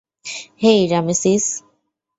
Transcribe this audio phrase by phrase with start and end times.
[0.61, 1.45] হেই, Ramesses.